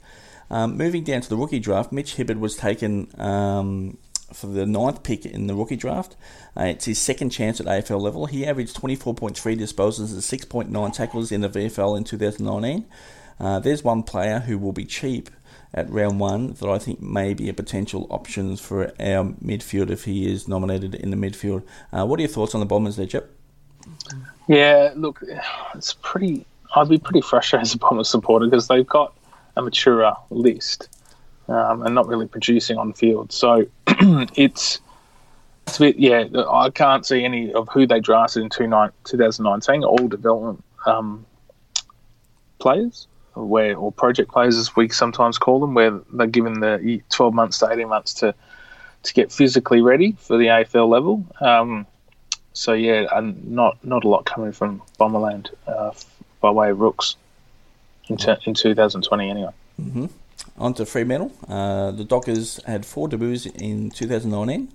Um, 0.50 0.76
moving 0.76 1.04
down 1.04 1.20
to 1.22 1.28
the 1.28 1.36
rookie 1.36 1.60
draft, 1.60 1.92
Mitch 1.92 2.16
Hibberd 2.16 2.40
was 2.40 2.56
taken 2.56 3.08
um, 3.20 3.98
for 4.32 4.46
the 4.46 4.66
ninth 4.66 5.02
pick 5.02 5.24
in 5.24 5.46
the 5.46 5.54
rookie 5.54 5.76
draft. 5.76 6.16
Uh, 6.56 6.64
it's 6.64 6.84
his 6.84 6.98
second 6.98 7.30
chance 7.30 7.60
at 7.60 7.66
AFL 7.66 8.00
level. 8.00 8.26
He 8.26 8.44
averaged 8.44 8.76
24.3 8.76 9.34
disposals 9.56 10.12
and 10.12 10.70
6.9 10.70 10.92
tackles 10.92 11.32
in 11.32 11.40
the 11.40 11.48
VFL 11.48 11.96
in 11.96 12.04
2019. 12.04 12.86
Uh, 13.40 13.58
there's 13.58 13.82
one 13.82 14.02
player 14.02 14.40
who 14.40 14.58
will 14.58 14.72
be 14.72 14.84
cheap 14.84 15.30
at 15.72 15.88
round 15.90 16.20
one 16.20 16.52
that 16.54 16.68
I 16.68 16.78
think 16.78 17.00
may 17.00 17.32
be 17.32 17.48
a 17.48 17.54
potential 17.54 18.06
option 18.10 18.56
for 18.56 18.86
our 19.00 19.24
midfield 19.44 19.90
if 19.90 20.04
he 20.04 20.30
is 20.30 20.48
nominated 20.48 20.94
in 20.94 21.10
the 21.10 21.16
midfield. 21.16 21.62
Uh, 21.92 22.04
what 22.04 22.18
are 22.18 22.22
your 22.22 22.28
thoughts 22.28 22.54
on 22.54 22.60
the 22.60 22.66
Bombers 22.66 22.96
there, 22.96 23.06
Chip? 23.06 23.34
Yeah, 24.48 24.92
look, 24.96 25.22
it's 25.74 25.94
pretty. 26.02 26.44
I'd 26.74 26.88
be 26.88 26.98
pretty 26.98 27.20
frustrated 27.20 27.66
as 27.66 27.74
a 27.74 27.78
Bombers 27.78 28.08
supporter 28.08 28.46
because 28.46 28.68
they've 28.68 28.86
got 28.86 29.14
a 29.56 29.62
mature 29.62 30.12
list 30.30 30.88
um, 31.48 31.82
and 31.82 31.94
not 31.94 32.06
really 32.08 32.26
producing 32.26 32.78
on 32.78 32.92
field. 32.92 33.32
So 33.32 33.66
it's 33.86 34.80
it's 35.66 35.76
a 35.76 35.80
bit. 35.80 35.98
Yeah, 35.98 36.24
I 36.50 36.70
can't 36.70 37.06
see 37.06 37.24
any 37.24 37.52
of 37.52 37.68
who 37.68 37.86
they 37.86 38.00
drafted 38.00 38.42
in 38.42 38.50
2019. 38.50 39.84
All 39.84 40.08
development 40.08 40.64
um, 40.84 41.24
players 42.58 43.06
where 43.34 43.76
or 43.76 43.92
project 43.92 44.30
players 44.30 44.56
as 44.56 44.74
we 44.76 44.88
sometimes 44.88 45.38
call 45.38 45.60
them, 45.60 45.74
where 45.74 46.00
they're 46.12 46.26
given 46.26 46.60
the 46.60 47.02
12 47.10 47.34
months 47.34 47.58
to 47.58 47.70
18 47.70 47.88
months 47.88 48.14
to 48.14 48.34
to 49.02 49.14
get 49.14 49.32
physically 49.32 49.80
ready 49.80 50.12
for 50.12 50.36
the 50.36 50.46
AFL 50.46 50.88
level. 50.88 51.24
Um, 51.40 51.86
so 52.52 52.72
yeah, 52.72 53.06
and 53.12 53.52
not 53.52 53.82
not 53.84 54.04
a 54.04 54.08
lot 54.08 54.24
coming 54.24 54.52
from 54.52 54.82
Bomberland 54.98 55.50
uh, 55.66 55.92
by 56.40 56.50
way 56.50 56.70
of 56.70 56.80
rooks 56.80 57.16
in, 58.08 58.16
t- 58.16 58.34
in 58.44 58.54
2020 58.54 59.30
anyway. 59.30 59.52
Mm-hmm. 59.80 60.06
On 60.58 60.74
to 60.74 60.84
Fremantle. 60.84 61.32
Uh, 61.48 61.90
the 61.90 62.04
Dockers 62.04 62.62
had 62.64 62.84
four 62.84 63.08
debuts 63.08 63.46
in 63.46 63.90
2019. 63.90 64.72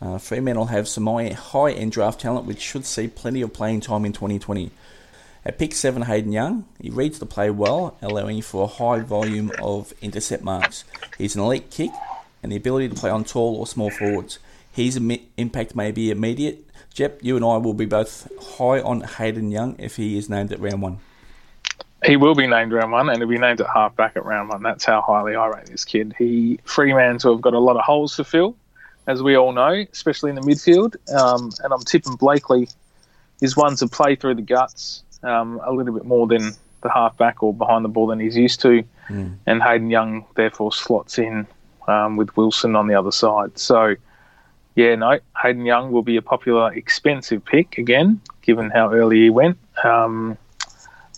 Uh, 0.00 0.18
Fremantle 0.18 0.66
have 0.66 0.86
some 0.86 1.06
high 1.06 1.72
end 1.72 1.92
draft 1.92 2.20
talent, 2.20 2.46
which 2.46 2.60
should 2.60 2.84
see 2.84 3.08
plenty 3.08 3.42
of 3.42 3.52
playing 3.52 3.80
time 3.80 4.04
in 4.04 4.12
2020. 4.12 4.70
At 5.48 5.56
pick 5.56 5.74
7, 5.74 6.02
Hayden 6.02 6.30
Young, 6.30 6.66
he 6.78 6.90
reads 6.90 7.18
the 7.18 7.24
play 7.24 7.48
well, 7.48 7.96
allowing 8.02 8.42
for 8.42 8.64
a 8.64 8.66
high 8.66 8.98
volume 8.98 9.50
of 9.62 9.94
intercept 10.02 10.44
marks. 10.44 10.84
He's 11.16 11.36
an 11.36 11.40
elite 11.40 11.70
kick 11.70 11.90
and 12.42 12.52
the 12.52 12.56
ability 12.56 12.90
to 12.90 12.94
play 12.94 13.08
on 13.08 13.24
tall 13.24 13.56
or 13.56 13.66
small 13.66 13.88
forwards. 13.88 14.40
His 14.70 15.00
impact 15.38 15.74
may 15.74 15.90
be 15.90 16.10
immediate. 16.10 16.68
Jep, 16.92 17.20
you 17.22 17.34
and 17.34 17.46
I 17.46 17.56
will 17.56 17.72
be 17.72 17.86
both 17.86 18.28
high 18.58 18.82
on 18.82 19.00
Hayden 19.00 19.50
Young 19.50 19.74
if 19.78 19.96
he 19.96 20.18
is 20.18 20.28
named 20.28 20.52
at 20.52 20.60
round 20.60 20.82
one. 20.82 20.98
He 22.04 22.18
will 22.18 22.34
be 22.34 22.46
named 22.46 22.72
round 22.72 22.92
one, 22.92 23.08
and 23.08 23.16
he'll 23.16 23.26
be 23.26 23.38
named 23.38 23.62
at 23.62 23.68
halfback 23.72 24.18
at 24.18 24.26
round 24.26 24.50
one. 24.50 24.62
That's 24.62 24.84
how 24.84 25.00
highly 25.00 25.34
I 25.34 25.46
rate 25.46 25.64
this 25.64 25.86
kid. 25.86 26.14
He 26.18 26.60
Fremantle 26.64 27.36
have 27.36 27.40
got 27.40 27.54
a 27.54 27.58
lot 27.58 27.76
of 27.76 27.84
holes 27.86 28.16
to 28.16 28.24
fill, 28.24 28.54
as 29.06 29.22
we 29.22 29.34
all 29.34 29.52
know, 29.52 29.86
especially 29.92 30.28
in 30.28 30.36
the 30.36 30.42
midfield. 30.42 30.96
Um, 31.10 31.50
and 31.64 31.72
I'm 31.72 31.80
tipping 31.80 32.16
Blakely 32.16 32.68
is 33.40 33.56
one 33.56 33.76
to 33.76 33.88
play 33.88 34.14
through 34.14 34.34
the 34.34 34.42
guts 34.42 35.04
um, 35.22 35.60
a 35.64 35.72
little 35.72 35.94
bit 35.94 36.04
more 36.04 36.26
than 36.26 36.52
the 36.82 36.90
halfback 36.90 37.42
or 37.42 37.52
behind 37.52 37.84
the 37.84 37.88
ball 37.88 38.06
than 38.06 38.20
he's 38.20 38.36
used 38.36 38.60
to. 38.60 38.84
Mm. 39.08 39.36
And 39.46 39.62
Hayden 39.62 39.90
Young 39.90 40.26
therefore 40.34 40.72
slots 40.72 41.18
in 41.18 41.46
um, 41.86 42.16
with 42.16 42.36
Wilson 42.36 42.76
on 42.76 42.86
the 42.86 42.94
other 42.94 43.10
side. 43.10 43.58
So, 43.58 43.96
yeah, 44.74 44.94
no, 44.94 45.18
Hayden 45.42 45.64
Young 45.64 45.90
will 45.90 46.02
be 46.02 46.16
a 46.16 46.22
popular, 46.22 46.72
expensive 46.72 47.44
pick 47.44 47.78
again, 47.78 48.20
given 48.42 48.70
how 48.70 48.92
early 48.92 49.22
he 49.22 49.30
went. 49.30 49.58
Um, 49.82 50.38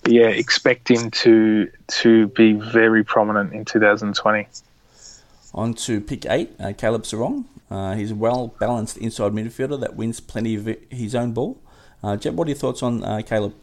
yeah, 0.06 0.28
expect 0.28 0.90
him 0.90 1.10
to 1.10 1.70
to 1.88 2.28
be 2.28 2.54
very 2.54 3.04
prominent 3.04 3.52
in 3.52 3.66
2020. 3.66 4.46
On 5.52 5.74
to 5.74 6.00
pick 6.00 6.24
eight, 6.26 6.52
uh, 6.58 6.72
Caleb 6.76 7.02
Serong. 7.02 7.44
Uh, 7.70 7.94
he's 7.94 8.10
a 8.10 8.14
well 8.14 8.54
balanced 8.58 8.96
inside 8.96 9.32
midfielder 9.32 9.78
that 9.80 9.96
wins 9.96 10.20
plenty 10.20 10.54
of 10.54 10.74
his 10.90 11.14
own 11.14 11.32
ball. 11.32 11.60
Uh, 12.02 12.16
Jep, 12.16 12.34
what 12.34 12.46
are 12.46 12.50
your 12.50 12.58
thoughts 12.58 12.82
on 12.82 13.04
uh, 13.04 13.20
Caleb? 13.20 13.54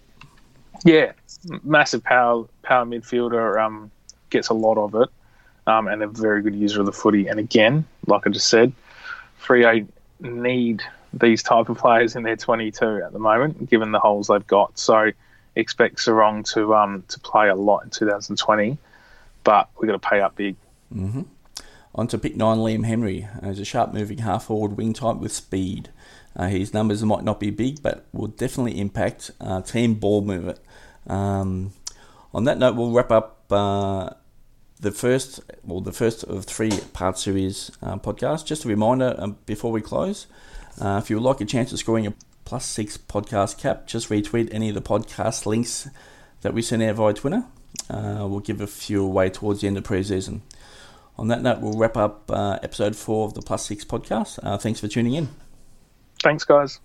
Yeah, 0.84 1.12
massive 1.64 2.04
power 2.04 2.46
power 2.64 2.86
midfielder. 2.86 3.62
Um, 3.64 3.92
gets 4.30 4.50
a 4.50 4.54
lot 4.54 4.78
of 4.78 4.96
it, 4.96 5.10
um, 5.68 5.88
and 5.88 6.02
a 6.04 6.08
very 6.08 6.42
good 6.42 6.56
user 6.56 6.80
of 6.80 6.86
the 6.86 6.92
footy. 6.92 7.28
And 7.28 7.40
again, 7.40 7.86
like 8.06 8.28
I 8.28 8.30
just 8.30 8.48
said, 8.48 8.74
Freo 9.42 9.88
need 10.20 10.84
these 11.14 11.44
type 11.44 11.70
of 11.70 11.78
players 11.78 12.16
in 12.16 12.24
their 12.24 12.36
22 12.36 13.02
at 13.06 13.14
the 13.14 13.20
moment, 13.20 13.70
given 13.70 13.92
the 13.92 14.00
holes 14.00 14.28
they've 14.28 14.46
got. 14.48 14.78
So 14.78 15.12
expect 15.56 15.98
Serong 15.98 16.50
to 16.54 16.76
um 16.76 17.04
to 17.08 17.20
play 17.20 17.50
a 17.50 17.56
lot 17.56 17.84
in 17.84 17.90
2020, 17.90 18.78
but 19.44 19.70
we've 19.80 19.88
got 19.90 20.02
to 20.02 20.10
pay 20.10 20.22
up 20.22 20.36
big. 20.36 20.56
Mm-hmm. 20.94 21.24
On 21.96 22.08
to 22.08 22.18
pick 22.18 22.36
nine, 22.36 22.58
Liam 22.60 22.86
Henry. 22.86 23.28
He's 23.44 23.60
a 23.60 23.66
sharp 23.66 23.94
moving 23.94 24.20
half 24.20 24.46
forward 24.46 24.78
wing 24.78 24.94
type 24.94 25.18
with 25.18 25.32
speed. 25.32 25.90
Uh, 26.38 26.48
his 26.48 26.72
numbers 26.72 27.04
might 27.04 27.24
not 27.24 27.40
be 27.40 27.50
big, 27.50 27.82
but 27.82 28.06
will 28.14 28.28
definitely 28.28 28.80
impact 28.80 29.32
uh, 29.42 29.60
team 29.62 29.96
ball 29.96 30.22
movement. 30.22 30.60
Um, 31.08 31.74
on 32.34 32.44
that 32.44 32.60
note, 32.60 32.76
we'll 32.76 32.92
wrap 32.92 33.12
up 33.12 33.46
uh, 33.50 34.12
the 34.80 34.92
first, 34.92 35.40
well, 35.64 35.82
the 35.82 35.92
first 35.92 36.24
of 36.24 36.46
three 36.46 36.72
part 36.94 37.18
series 37.18 37.72
uh, 37.82 37.98
podcast. 37.98 38.46
Just 38.46 38.66
a 38.66 38.68
reminder 38.68 39.16
um, 39.18 39.38
before 39.48 39.72
we 39.72 39.82
close, 39.82 40.28
uh, 40.80 41.02
if 41.04 41.10
you 41.10 41.16
would 41.16 41.24
like 41.24 41.42
a 41.42 41.46
chance 41.46 41.74
of 41.74 41.80
scoring 41.80 42.06
a 42.06 42.14
plus 42.46 42.68
six 42.68 42.98
podcast 42.98 43.58
cap, 43.58 43.88
just 43.88 44.10
retweet 44.10 44.50
any 44.52 44.70
of 44.70 44.76
the 44.76 44.82
podcast 44.82 45.48
links 45.48 45.90
that 46.42 46.54
we 46.54 46.62
send 46.62 46.84
out 46.84 46.96
via 46.96 47.14
Twitter. 47.14 47.44
Uh, 47.90 48.28
we'll 48.30 48.42
give 48.42 48.62
a 48.62 48.68
few 48.68 49.04
away 49.04 49.30
towards 49.32 49.62
the 49.62 49.68
end 49.68 49.78
of 49.78 49.84
pre-season. 49.84 50.44
On 51.18 51.30
that 51.30 51.42
note, 51.42 51.62
we'll 51.62 51.78
wrap 51.78 51.98
up 51.98 52.30
episode 52.30 52.96
four 52.96 53.26
of 53.26 53.34
the 53.34 53.42
Plus 53.42 53.66
Six 53.66 53.84
podcast. 53.84 54.62
Thanks 54.62 54.80
for 54.80 54.88
tuning 54.88 55.16
in. 55.16 55.30
Thanks, 56.24 56.46
guys. 56.46 56.80